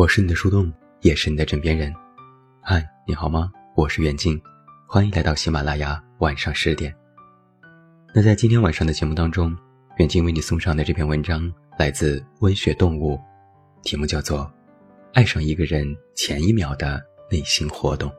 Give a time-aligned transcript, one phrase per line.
[0.00, 1.94] 我是你的树洞，也是你的枕边人。
[2.62, 3.52] 嗨，你好吗？
[3.76, 4.40] 我是远近，
[4.88, 6.96] 欢迎来到喜马拉雅晚上十点。
[8.14, 9.54] 那在今天晚上的节目当中，
[9.98, 13.20] 远近为你送上的这篇文章来自温血动物，
[13.82, 14.38] 题目叫做
[15.12, 16.98] 《爱上一个人前一秒的
[17.30, 18.10] 内心活动》。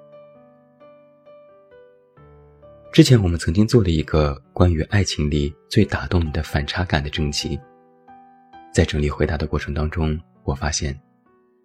[2.94, 7.60] 之前我们曾经做了一个关于爱情里最打动你的反差感的征集，
[8.72, 10.96] 在整理回答的过程当中，我发现。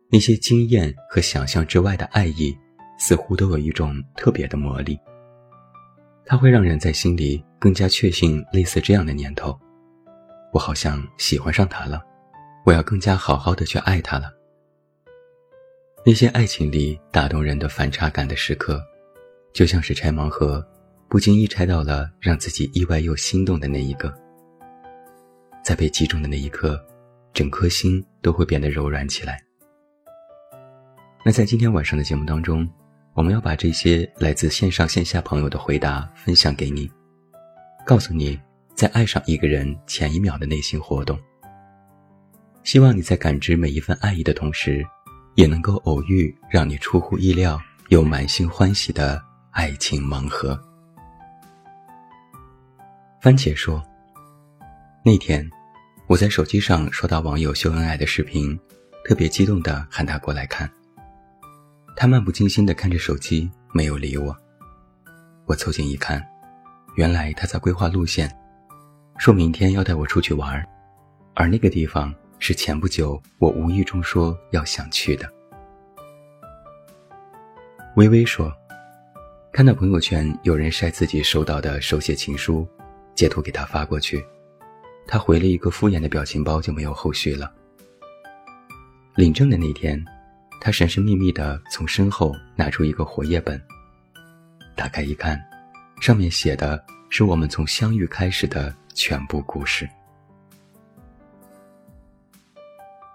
[0.09, 2.57] 那些经验和想象之外的爱意，
[2.99, 4.99] 似乎都有一种特别的魔力。
[6.25, 9.59] 它会让人在心里更加确信类似这样的念头：
[10.53, 12.03] 我好像喜欢上他了，
[12.65, 14.33] 我要更加好好的去爱他了。
[16.05, 18.81] 那些爱情里打动人的反差感的时刻，
[19.53, 20.65] 就像是拆盲盒，
[21.09, 24.13] 不经意拆到了让自己意外又心动的那一个。
[25.65, 26.81] 在被击中的那一刻，
[27.33, 29.46] 整颗心都会变得柔软起来。
[31.27, 32.65] 那在今天晚上的节目当中，
[33.13, 36.89] 我们要把这些来自线上线下朋友的回答分享给你，
[37.85, 38.39] 告诉你
[38.77, 41.19] 在爱上一个人前一秒的内心活动。
[42.63, 44.87] 希望你在感知每一份爱意的同时，
[45.35, 50.57] 也能够偶遇让你出乎意料又满心欢喜的爱情盲盒。
[53.21, 53.83] 番茄说
[55.05, 55.45] ：“那天
[56.07, 58.57] 我在手机上刷到网友秀恩爱的视频，
[59.05, 60.71] 特别激动的喊他过来看。”
[61.99, 64.37] 他漫不经心地看着手机，没有理我。
[65.47, 66.23] 我凑近一看，
[66.95, 68.31] 原来他在规划路线，
[69.17, 70.63] 说明天要带我出去玩，
[71.33, 75.27] 而那个地方是前不久我无意中说要想去的。
[77.97, 78.53] 微微说，
[79.51, 82.69] 看到朋友圈有人晒自己收到的手写情书，
[83.15, 84.23] 截图给他发过去，
[85.07, 87.51] 他回了一个敷衍的表情包，就没有后续了。
[89.15, 89.99] 领证的那天。
[90.61, 93.61] 他神神秘秘地从身后拿出一个活页本，
[94.75, 95.41] 打开一看，
[96.01, 99.89] 上面写的是我们从相遇开始的全部故事。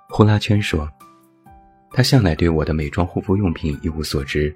[0.09, 0.89] 呼啦圈说，
[1.91, 4.55] 他向来对我的美妆护肤用品一无所知，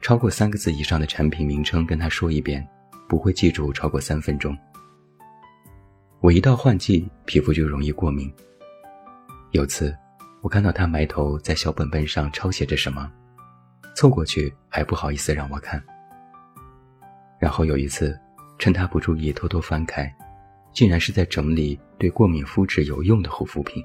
[0.00, 2.66] 超过三个字以上的产品名称跟他说一遍，
[3.08, 4.56] 不会记住超过三分钟。
[6.20, 8.32] 我一到换季，皮肤就容易过敏。
[9.50, 9.94] 有次。
[10.46, 13.10] 我看到他埋头在小本本上抄写着什么，
[13.96, 15.82] 凑过去还不好意思让我看。
[17.40, 18.16] 然后有一次，
[18.56, 20.08] 趁他不注意偷偷翻开，
[20.72, 23.82] 竟然是在整理对过敏肤质有用的护肤品。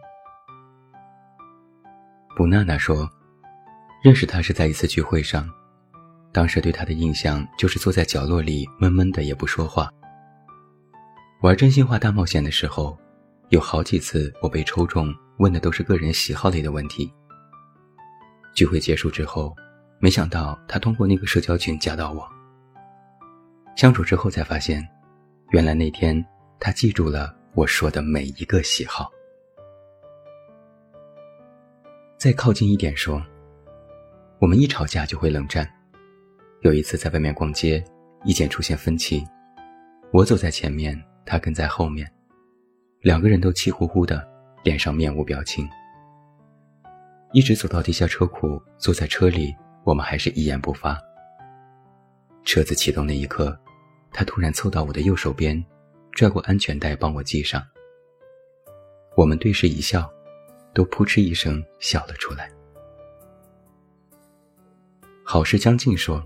[2.35, 3.09] 布娜娜说，
[4.03, 5.49] 认识他是在一次聚会上，
[6.31, 9.89] 当时对他的印象就是坐在角落里闷闷的也不说话。
[11.41, 12.95] 玩真心话大冒险的时候，
[13.51, 15.13] 有好几次我被抽中。
[15.38, 17.12] 问的都是个人喜好类的问题。
[18.53, 19.56] 聚会结束之后，
[19.97, 22.29] 没想到他通过那个社交群加到我。
[23.75, 24.88] 相处之后才发现，
[25.50, 26.23] 原来那天
[26.59, 29.11] 他记住了我说的每一个喜好。
[32.17, 33.19] 再靠近一点说，
[34.38, 35.67] 我们一吵架就会冷战。
[36.61, 37.84] 有一次在外面逛街，
[38.25, 39.25] 意见出现分歧，
[40.13, 40.95] 我走在前面，
[41.25, 42.07] 他跟在后面，
[43.01, 44.31] 两个人都气呼呼的。
[44.63, 45.67] 脸上面无表情，
[47.31, 51.01] 一直走到地下车库，坐在车里，我们还是一言不发。
[52.44, 53.57] 车子启动那一刻，
[54.11, 55.66] 他突然凑到我的右手边，
[56.11, 57.59] 拽过安全带帮我系上。
[59.17, 60.07] 我们对视一笑，
[60.75, 62.47] 都扑哧一声笑了出来。
[65.25, 66.23] 好事将近说，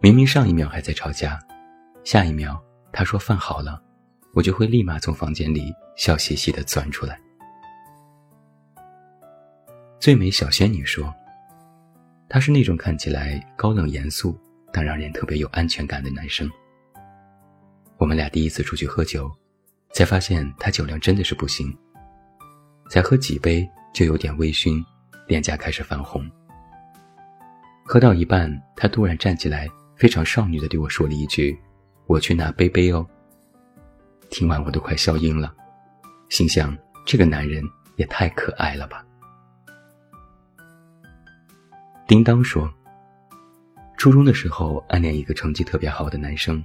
[0.00, 1.38] 明明上一秒还在吵架，
[2.04, 2.58] 下一秒
[2.90, 3.82] 他说饭好了，
[4.34, 7.18] 我就会立马从房间里笑嘻嘻地钻出来。
[10.00, 11.14] 最美小仙女说
[12.28, 14.38] ：“他是那种看起来高冷严肃，
[14.72, 16.50] 但让人特别有安全感的男生。
[17.96, 19.30] 我们俩第一次出去喝酒，
[19.92, 21.74] 才发现他酒量真的是不行。
[22.90, 24.84] 才喝几杯就有点微醺，
[25.28, 26.28] 脸颊开始泛红。
[27.84, 31.56] 喝到一半，他突然站起来，非常少女的对我说了一句
[32.06, 33.06] ：‘我去拿杯杯哦。’
[34.34, 35.54] 听完我都快笑晕了，
[36.28, 36.76] 心想
[37.06, 37.62] 这个男人
[37.94, 39.06] 也太可爱了吧。”
[42.08, 42.68] 叮当说
[43.96, 46.62] ：“初中的时候暗恋一个成绩特别好的男生，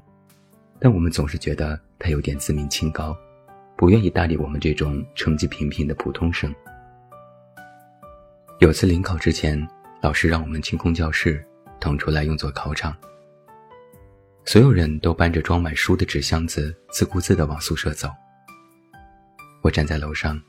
[0.80, 3.16] 但我们总是觉得他有点自命清高，
[3.77, 6.51] 不愿意搭理我们这种成绩平平的普通生。
[8.57, 9.63] 有次临考之前，
[10.01, 11.45] 老师让我们清空教室，
[11.80, 12.98] 腾出来用作考场。
[14.46, 18.10] 所有人都搬着装满书的纸箱子，自顾自地往宿舍走。
[19.62, 20.42] 我站在楼上，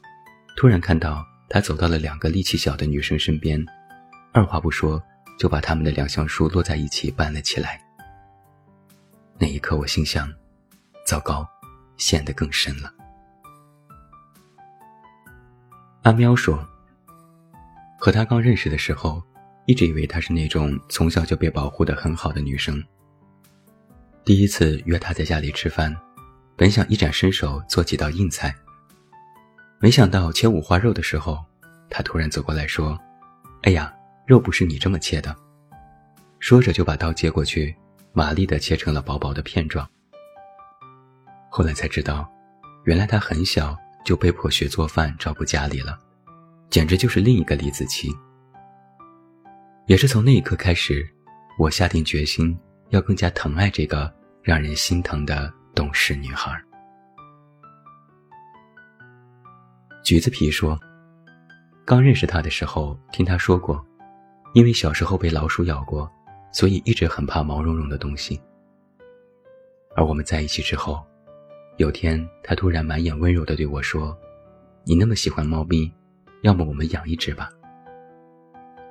[0.57, 3.63] 突然看到他走到了两个力气小的女生身边，
[4.33, 5.03] 二话不说
[5.39, 7.79] 就把他们的两箱书摞在一起搬了起来。
[9.39, 10.33] 那一刻，我心想：
[11.05, 11.47] 糟糕，
[11.97, 12.91] 陷得更深了。
[16.03, 16.67] 阿喵说
[17.99, 19.23] ：“和他刚认识的时候，
[19.67, 22.83] 一直以为她是那种从小就被保护的很好的女生。
[24.31, 25.93] 第一次约她在家里吃饭，
[26.55, 28.55] 本想一展身手做几道硬菜。”
[29.83, 31.45] 没想到切五花肉的时候，
[31.91, 32.97] 他突然走过来说
[33.63, 33.93] ：“哎呀，
[34.29, 35.35] 肉不是你这么切的。”
[36.39, 37.75] 说着就把刀接过去，
[38.13, 39.85] 麻利地切成了薄薄的片状。
[41.49, 42.31] 后来才知道，
[42.85, 45.99] 原来他很小就被迫学做饭照顾家里了，
[46.69, 48.17] 简直就是另一个李子柒。
[49.87, 51.05] 也是从那一刻开始，
[51.59, 52.57] 我下定决心
[52.91, 56.51] 要更加疼爱这个让人心疼的懂事女孩。
[60.03, 60.79] 橘子皮说
[61.85, 63.85] ：“刚认识他的时候，听他说过，
[64.55, 66.11] 因为小时候被老鼠咬过，
[66.53, 68.41] 所以一直很怕毛茸茸的东西。
[69.95, 71.05] 而我们在一起之后，
[71.77, 74.17] 有天他突然满眼温柔地对我说
[74.85, 75.93] ：‘你那么喜欢猫咪，
[76.43, 77.51] 要么我们养一只吧。’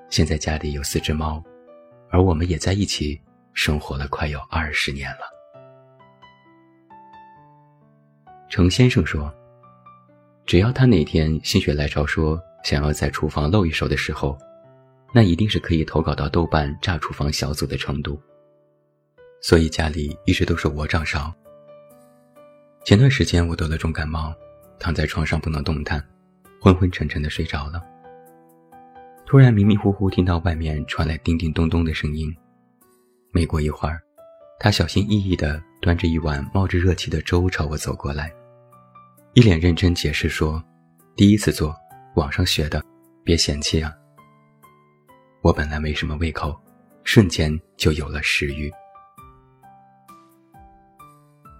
[0.09, 1.43] 现在家里有四只猫，
[2.11, 3.19] 而我们也在一起
[3.53, 5.21] 生活了快有二十年了。”
[8.49, 9.33] 程先生说。
[10.45, 14.35] 只要他哪天心血来潮说想要在厨房露一手的时候，
[15.13, 18.19] 那一定是可以投稿到豆瓣炸厨房小组的程度。
[19.41, 21.31] 所以家里一直都是我掌勺。
[22.83, 24.33] 前段时间我得了重感冒，
[24.79, 26.03] 躺在床上不能动弹，
[26.59, 27.79] 昏昏沉沉的睡着了。
[29.27, 32.35] 突然迷迷糊糊听到外面传来叮叮咚咚的声音，
[33.31, 34.01] 没过一会儿，
[34.59, 38.33] 他小心翼翼地端着一碗冒着热气的粥朝我走过来。
[39.33, 40.61] 一脸认真解释说
[41.15, 41.75] ：“第一次做，
[42.15, 42.83] 网上学的，
[43.23, 43.93] 别嫌弃啊。”
[45.41, 46.59] 我本来没什么胃口，
[47.03, 48.71] 瞬间就有了食欲。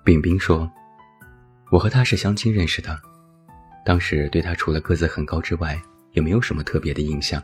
[0.03, 0.69] 饼饼说
[1.71, 2.99] ：“我和他是相亲认识的，
[3.85, 5.79] 当时对他除了个子很高之外，
[6.13, 7.41] 也没有什么特别的印象。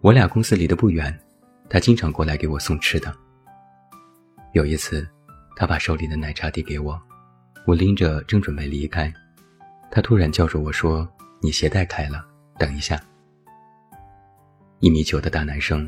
[0.00, 1.16] 我俩公司离得不远，
[1.70, 3.14] 他经常过来给我送吃的。
[4.52, 5.08] 有一次，
[5.54, 7.00] 他把手里的奶茶递给我。”
[7.68, 9.12] 我拎着，正准备离开，
[9.90, 11.06] 他突然叫住我说
[11.42, 12.26] ：“你鞋带开了，
[12.58, 12.98] 等一下。”
[14.80, 15.86] 一米九的大男生，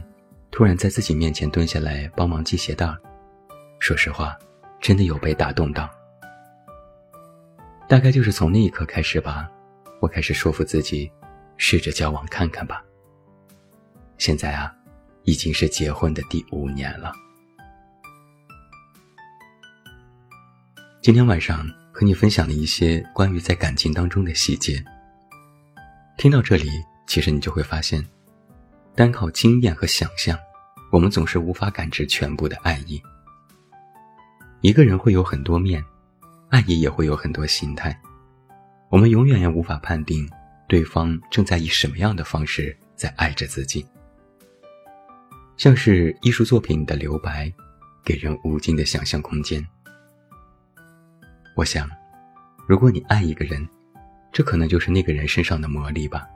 [0.50, 2.86] 突然在自己面前蹲下来帮忙系鞋带
[3.78, 4.36] 说实话，
[4.78, 5.88] 真的有被打动到。
[7.88, 9.50] 大概就是从那一刻开始吧，
[10.02, 11.10] 我开始说服自己，
[11.56, 12.84] 试着交往看看吧。
[14.18, 14.70] 现在啊，
[15.22, 17.10] 已经是结婚的第五年了。
[21.02, 24.84] 今天晚上和你分享了一些关于在感情当中的细节。
[26.18, 26.68] 听到这里，
[27.06, 28.06] 其实你就会发现，
[28.94, 30.38] 单靠经验和想象，
[30.92, 33.00] 我们总是无法感知全部的爱意。
[34.60, 35.82] 一个人会有很多面，
[36.50, 37.98] 爱意也会有很多形态，
[38.90, 40.28] 我们永远也无法判定
[40.68, 43.86] 对方正在以什么样的方式在爱着自己。
[45.56, 47.50] 像是艺术作品的留白，
[48.04, 49.66] 给人无尽的想象空间。
[51.56, 51.90] 我想，
[52.66, 53.68] 如果你爱一个人，
[54.32, 56.26] 这可能就是那个人身上的魔力吧，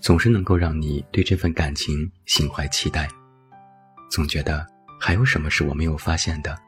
[0.00, 3.08] 总是能够让你对这份感情心怀期待，
[4.10, 4.66] 总觉得
[5.00, 6.58] 还有什么是我没有发现的，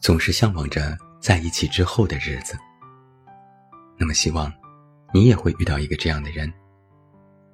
[0.00, 2.58] 总是向往着在一起之后的日子。
[3.96, 4.52] 那么，希望
[5.14, 6.52] 你也会遇到一个这样的人，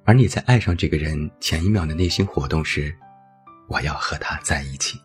[0.03, 2.93] 而你在爱上这个人前一秒的内心活动是，
[3.67, 4.99] 我要和他在一起。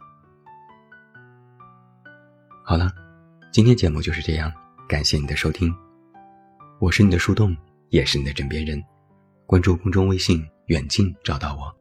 [2.64, 3.03] 好了。
[3.54, 4.52] 今天节目就是这样，
[4.88, 5.72] 感谢你的收听，
[6.80, 7.56] 我是你的树洞，
[7.90, 8.82] 也是你的枕边人，
[9.46, 11.72] 关注公众微信远近找到我，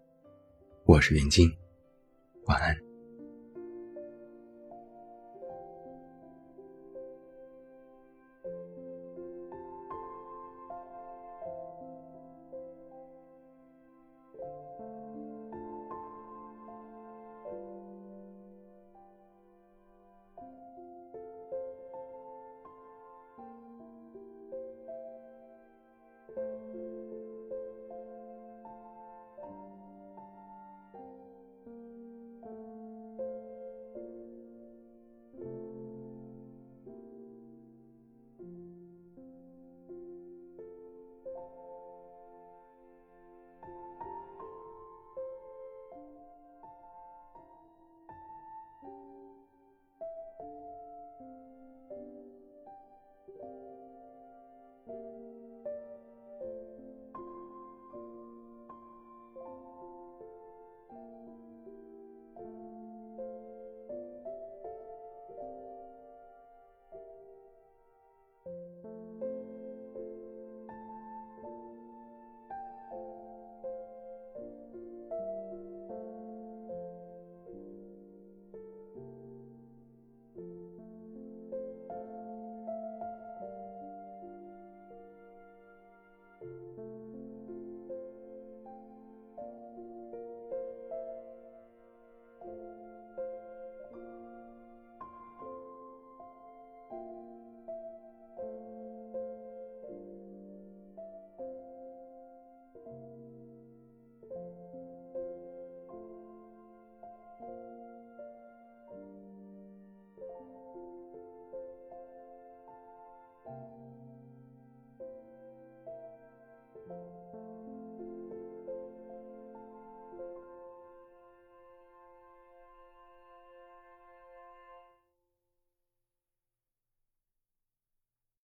[0.86, 1.52] 我是远近，
[2.46, 2.83] 晚安。